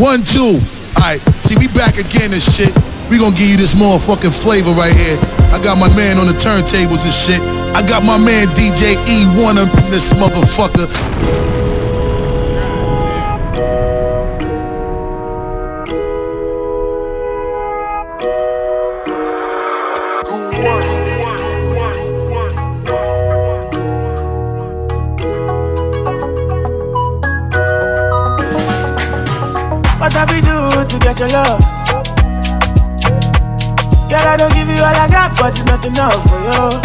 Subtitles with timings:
[0.00, 0.56] One, two.
[0.96, 2.72] Alright, see we back again and shit.
[3.10, 5.18] We gonna give you this motherfucking flavor right here.
[5.52, 7.38] I got my man on the turntables and shit.
[7.76, 10.88] I got my man DJ E1 up in this motherfucker.
[31.20, 31.60] Your love?
[34.08, 36.80] Girl, I don't give you all I got, but it's not enough for you.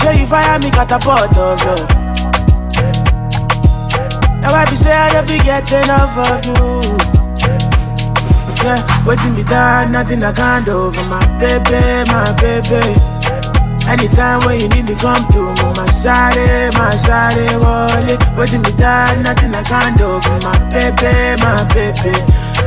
[0.00, 1.88] Show you fire me got a catapult of love.
[4.40, 6.80] Now I be say I be getting enough of you.
[8.64, 13.09] Yeah, waiting me down, nothing I can't do for my baby, my baby.
[13.90, 18.20] Anytime when you need me, come to me, my shawty, eh, my shawty, eh, wallet.
[18.38, 22.14] Waiting me down, nothing I can't do for my baby, my baby.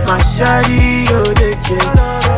[0.06, 1.94] My shawty, oh, they care.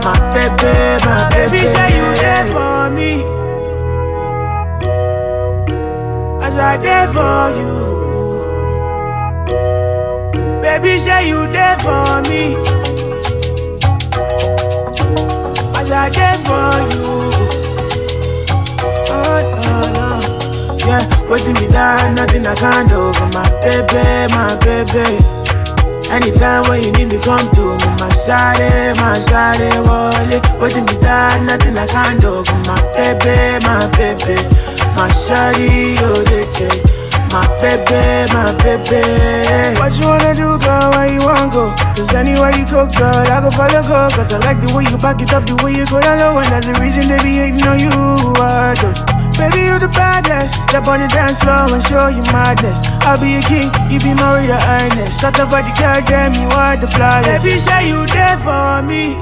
[0.06, 1.58] My baby, my baby.
[1.58, 3.12] Baby, say you there for me.
[6.46, 7.74] As I there for you.
[10.62, 12.56] Baby, say you there for me.
[15.76, 17.25] As I there for you.
[19.44, 20.88] Oh, no, no.
[20.88, 25.18] Yeah, waiting me down, nothing I can't do for my baby, my baby.
[26.10, 30.40] Anytime when you need me, come to me, my shawty, my shawty, wallet.
[30.62, 34.38] Waiting me down, nothing I can't do for my baby, my baby.
[34.96, 36.70] My shawty, oh, care.
[37.34, 39.04] My baby, my baby.
[39.76, 40.92] What you wanna do, girl?
[40.96, 41.74] Where you wanna go?
[41.98, 44.08] Cause anywhere you go, girl, I go follow, go.
[44.16, 46.38] Cause I like the way you back it up, the way you go down low.
[46.40, 47.92] And that's the reason they be hating on you.
[48.40, 49.15] I do.
[49.38, 50.56] Baby, you the baddest.
[50.64, 52.80] Step on the dance floor and show you madness.
[53.04, 55.20] I'll be a king, you be royal highness.
[55.20, 57.44] Shut up for the girl, damn, you are the flyest.
[57.44, 59.16] Baby, say you there for me.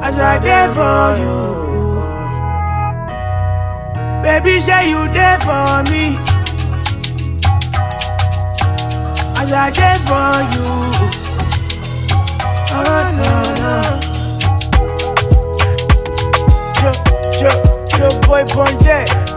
[0.00, 1.64] As I there for you.
[4.22, 6.16] Baby, say you there for me.
[9.36, 10.68] As I there for you.
[12.76, 14.13] Oh no no.
[18.34, 19.33] Boy born dead.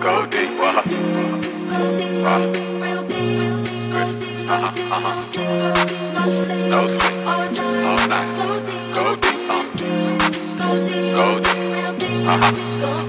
[0.00, 0.82] Go deep, uh-huh.
[2.26, 2.48] Uh-huh.
[4.48, 5.14] Uh-huh, uh-huh.
[6.70, 7.26] go deep,
[7.84, 8.28] all night.
[8.94, 9.64] Go deep, uh-huh.
[11.16, 13.05] Go deep, uh-huh.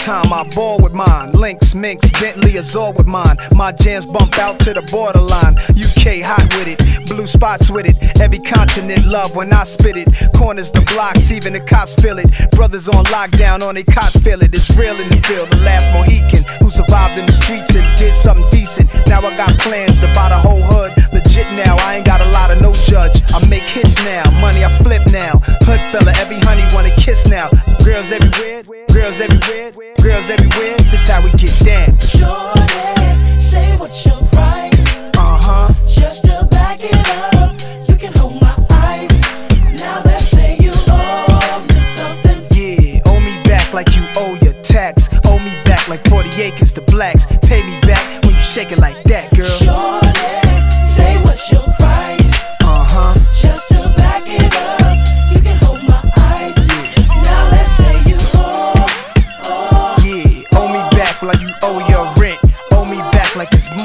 [0.00, 1.32] Time, I ball with mine.
[1.32, 3.36] Links, minks, Bentley, Azure with mine.
[3.52, 5.58] My jams bump out to the borderline.
[5.76, 7.96] UK hot with it, blue spots with it.
[8.18, 10.08] Every continent love when I spit it.
[10.34, 12.32] Corners the blocks, even the cops feel it.
[12.52, 14.54] Brothers on lockdown, on they cots feel it.
[14.54, 15.50] It's real in the field.
[15.50, 18.88] The last Mohican who survived in the streets and did something decent.
[19.06, 20.96] Now I got plans to buy the whole hood.
[21.12, 23.20] Legit now, I ain't got a lot of no judge.
[23.36, 25.40] I make hits now, money I flip now.
[25.68, 27.50] Hood fella, every honey wanna kiss now.
[27.90, 30.76] Girls everywhere, girls everywhere, girls everywhere.
[30.76, 31.98] This how we get down.
[31.98, 34.29] Shorty, say what's your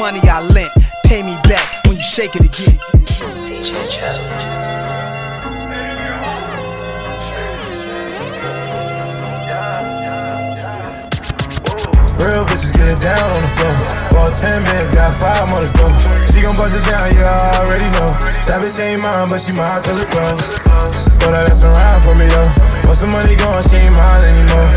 [0.05, 0.71] money I lent.
[1.05, 2.77] Pay me back when you shake it again.
[12.21, 13.73] Real bitches get down on the floor.
[14.13, 15.89] Bought 10 bands, got five more to go.
[16.29, 18.09] She gon' bust it down, yeah, I already know.
[18.45, 21.04] That bitch ain't mine, but she mine till it close.
[21.19, 22.49] Throw that ass around for me though.
[22.85, 24.69] Once the money gone, she ain't mine anymore.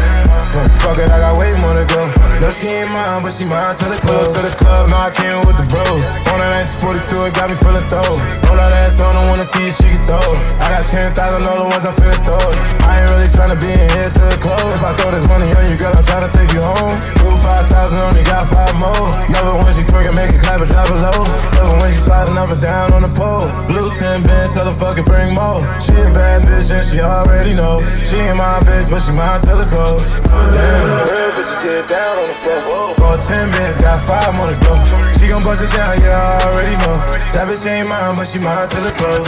[0.55, 2.03] But fuck it, I got way more to go.
[2.41, 4.33] No, she ain't mine, but she mine till it close.
[4.33, 6.03] To the club, now I came with the bros.
[6.33, 6.47] On a
[6.81, 8.17] 1942, it got me feeling throw.
[8.49, 10.25] Roll that ass on, I wanna see if she can throw.
[10.63, 11.13] I got 10,000
[11.45, 12.49] other ones I'm finna throw.
[12.87, 14.73] I ain't really tryna be in here till the close.
[14.79, 17.18] If I throw this money on you, girl, I'm tryna take you home.
[17.49, 19.09] Do 5,000, only got five more.
[19.25, 21.25] It when she twerk and make it clap and drop it low.
[21.25, 23.49] It when she sliding up and down on the pole.
[23.65, 25.65] Blue 10 bands, tell her fuck it, bring more.
[25.81, 27.81] She a bad bitch and she already know.
[28.05, 30.21] She ain't my bitch, but she mine till it close.
[30.29, 31.09] Damn.
[31.09, 32.93] Real bitches get down on the floor.
[33.01, 34.77] Bought 10 bands, got five more to go.
[35.17, 37.01] She gon' bust it down, yeah, I already know.
[37.33, 39.25] That bitch ain't mine, but she mine till it close.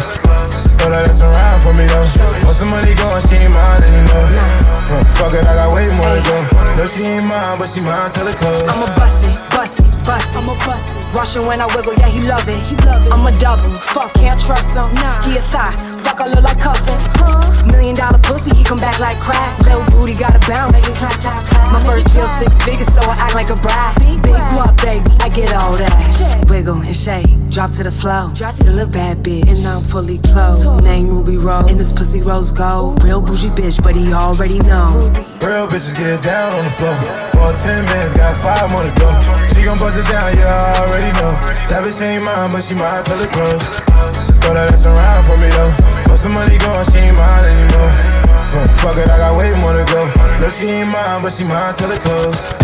[0.76, 2.44] Throw that ass around for me though.
[2.44, 4.28] Once the money gone, she ain't mine anymore.
[4.92, 6.49] Uh, fuck it, I got way more to go.
[6.80, 8.66] No, she ain't mine, but she mine till it close.
[8.70, 10.38] I'm a bust it, bust it, bust it.
[10.38, 11.06] I'm a bust it.
[11.14, 12.60] Watch it when I wiggle, yeah, he love it.
[12.64, 13.12] He love it.
[13.12, 14.86] I'm a double, fuck, can't trust him.
[15.00, 15.22] Nah.
[15.26, 17.00] He a thigh, fuck, I look like cuffin'.
[17.18, 17.40] Huh?
[17.70, 19.58] Million dollar pussy, he come back like crack.
[19.66, 20.72] Little booty got a bounce.
[20.72, 21.72] Make it clap, clap, clap.
[21.72, 23.94] My first deal six figures, so I act like a bride.
[24.22, 26.46] Big guap, baby, I get all that.
[26.48, 28.30] Wiggle and shake, drop to the flow.
[28.34, 30.84] Drop Still a bad bitch, and I'm fully clothed.
[30.84, 33.02] Name Ruby Rose, and this pussy rose gold.
[33.04, 34.86] Real bougie bitch, but he already know.
[35.40, 37.30] Real bitches get down on the floor.
[37.32, 39.08] Bought 10 bands, got five more to go.
[39.54, 41.32] She gon' it down, yeah, I already know.
[41.72, 43.64] That bitch ain't mine, but she mine till it close.
[44.44, 45.72] Throw that ass around for me though.
[46.06, 47.92] Once the money gone, she ain't mine anymore.
[48.52, 50.02] Uh, fuck it, I got way more to go.
[50.38, 52.59] No, she ain't mine, but she mine till it close.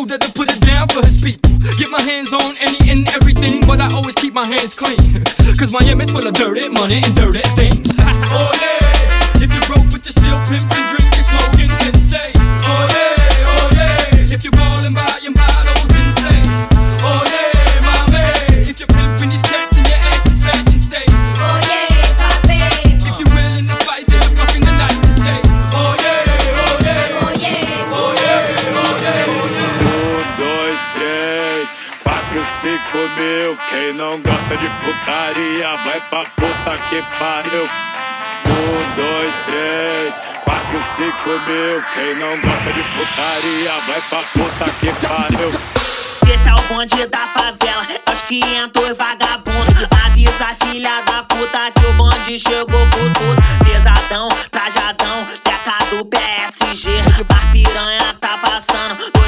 [0.00, 1.50] Chico that'll put it down for his people.
[1.78, 5.24] Get my hands on any and everything, but I always keep my hands clean.
[5.58, 7.99] Cause Miami's full of dirty money and dirty things.
[32.30, 33.58] próprio se comeu.
[33.68, 37.64] Quem não gosta de putaria, vai pra puta que pariu.
[38.46, 41.82] Um, dois, três, quatro, cinco mil.
[41.94, 45.50] Quem não gosta de putaria, vai pra puta que pariu.
[46.32, 49.88] Esse é o bonde da favela, é os 500 vagabundo.
[50.06, 53.42] Avisa filha da puta que o bonde chegou por tudo.
[53.64, 56.90] Pesadão, trajadão, teca do PSG.
[57.28, 59.19] Bar piranha tá passando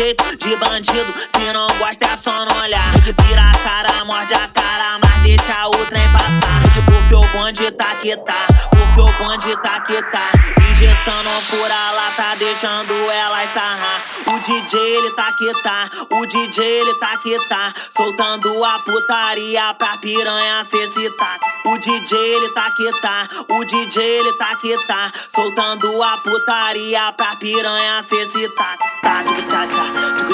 [0.00, 1.12] jeito de bandido.
[1.30, 2.90] Se não gosta, é só não olhar.
[3.26, 6.69] Vira a cara, morde a cara, mas deixa o trem passar.
[6.90, 10.30] Porque o bonde tá que tá, porque o bonde tá que tá.
[10.70, 14.00] Injeção não fura lá, tá deixando ela sarrar.
[14.26, 17.72] O DJ ele tá que tá, o DJ ele tá que tá.
[17.96, 21.38] Soltando a putaria pra piranha se citar.
[21.66, 25.12] O DJ ele tá que tá, o DJ ele tá que tá.
[25.34, 28.76] Soltando a putaria pra piranha se citar.
[29.02, 29.84] Tá, tchá, tchá,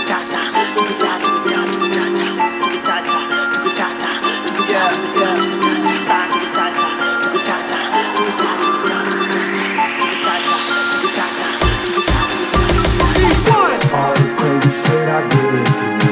[0.07, 0.47] tchá, tchá,
[5.19, 5.56] tchá,
[15.17, 16.06] I did tonight.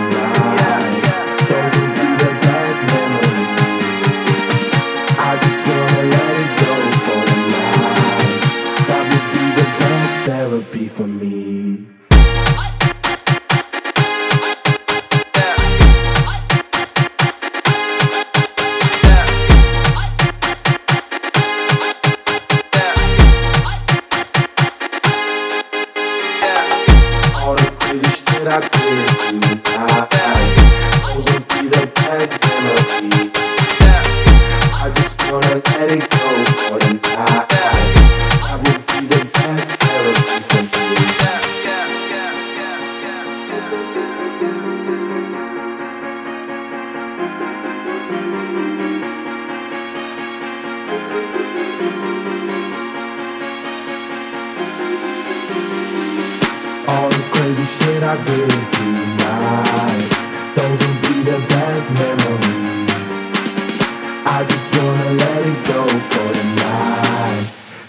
[32.14, 33.24] Be best memories.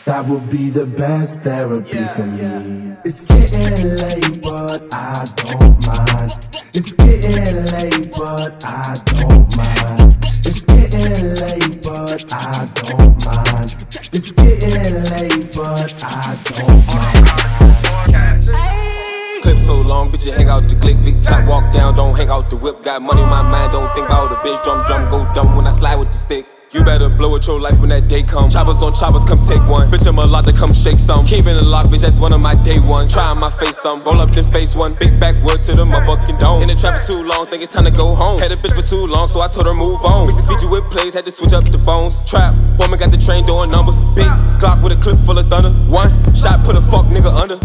[0.06, 2.94] That would be the best therapy for me.
[3.04, 6.30] It's getting late, but I don't mind.
[6.78, 10.14] It's getting late, but I don't mind.
[10.46, 13.74] It's getting late, but I don't mind.
[14.14, 17.26] It's getting late, but I don't mind.
[19.42, 22.30] Clip so long, bitch, you hang out the click, big chop, walk down, don't hang
[22.30, 22.84] out the whip.
[22.84, 24.64] Got money in my mind, don't think about a bitch.
[24.64, 26.46] Drum, drum, go dumb when I slide with the stick.
[26.76, 28.52] You better blow it your life when that day come.
[28.52, 29.88] Choppers on choppers, come take one.
[29.88, 31.24] Bitch, I'm a lot to come shake some.
[31.24, 33.16] Keeping it locked, bitch, that's one of my day ones.
[33.16, 34.04] Trying my face some.
[34.04, 34.92] Roll up, then face one.
[35.00, 36.62] Big backwood to the motherfucking dome.
[36.62, 38.44] In the traffic too long, think it's time to go home.
[38.44, 40.28] Had a bitch for too long, so I told her move on.
[40.28, 42.20] Mix the feature with plays, had to switch up the phones.
[42.28, 44.04] Trap, woman got the train doing numbers.
[44.12, 44.28] Big
[44.60, 45.72] Glock with a clip full of thunder.
[45.88, 47.56] One shot, put a fuck nigga under.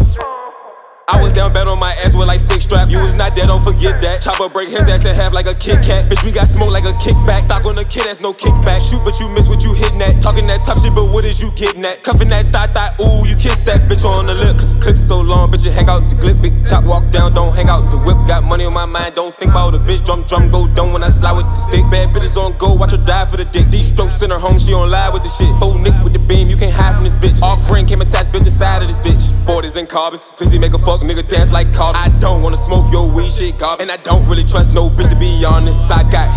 [1.11, 2.91] I was down bad on my ass with like six straps.
[2.91, 4.21] You was not dead, don't forget that.
[4.21, 6.07] Chopper break his ass in half like a Kit Kat.
[6.09, 7.43] Bitch, we got smoke like a kickback.
[7.43, 8.79] Stock on the kid, that's no kickback.
[8.79, 10.21] Shoot, but you miss what you hitting at.
[10.21, 12.01] Talking that tough shit, but what is you getting at?
[12.03, 14.71] Cuffing that thigh thigh, ooh, you kiss that bitch on the lips.
[14.79, 16.41] Clip so long, bitch, you hang out the clip.
[16.41, 18.17] Big chop, walk down, don't hang out the whip.
[18.25, 20.05] Got money on my mind, don't think about a bitch.
[20.05, 21.83] Drum, drum, go dumb when I slide with the stick.
[21.91, 23.69] Bad bitches on go, watch her die for the dick.
[23.69, 25.49] Deep strokes in her home, she on live with the shit.
[25.57, 27.41] Full nick with the beam, you can't hide from this bitch.
[27.41, 29.33] All green came attached, built the side of this bitch.
[29.45, 31.97] 40s and carbons, Clizzy make a fuck nigga dance like Carter.
[31.97, 33.89] I don't wanna smoke your weed shit garbage.
[33.89, 35.91] And I don't really trust no bitch to be honest.
[35.91, 36.29] I got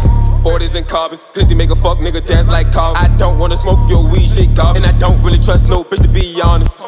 [0.42, 2.98] 40s and carbons, Clizzy make a fuck nigga dance like Carter.
[2.98, 4.84] I don't wanna smoke your weed shit garbage.
[4.84, 6.84] And I don't really trust no bitch to be honest.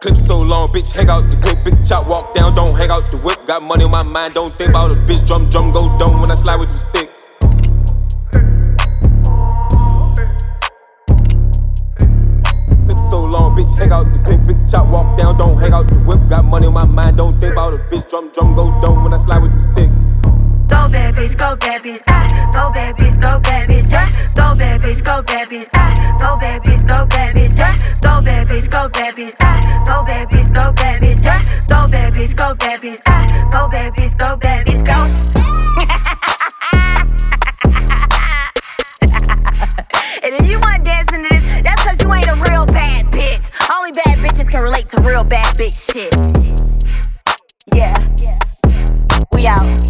[0.00, 3.10] Clip so long, bitch, hang out the clip, big chop, walk down, don't hang out
[3.10, 3.36] the whip.
[3.46, 6.30] Got money on my mind, don't think about a bitch, drum, drum, go dumb when
[6.30, 7.09] I slide with the stick.
[13.30, 16.20] Long, bitch, hang out the clip, big chop, walk down, don't hang out the whip.
[16.28, 19.14] Got money on my mind, don't think about a bitch, drum, drum, go dumb when
[19.14, 19.90] I slide with the stick.
[20.68, 22.50] Go bad bitch, go bad bitch, ah.
[22.52, 24.08] Go bad bitch, go bad bitch, ah.
[24.34, 26.16] Go bad bitch, go bad bitch, ah.
[26.20, 27.98] Go bad bitch, go bad bitch, ah.
[28.02, 29.82] Go bad bitch, go bad bitch, ah.
[29.86, 31.64] Go bad bitch, go bad bitch, ah.
[31.68, 33.50] Go bad bitch, go bad bitch, ah.
[33.52, 33.90] Go bad
[34.20, 34.69] go bad
[43.72, 46.12] Only bad bitches can relate to real bad bitch shit.
[47.72, 47.94] Yeah.
[49.32, 49.80] We out.